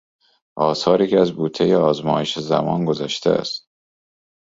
[0.57, 3.67] آثاری که از بوتهی آزمایش زمان گذشته است.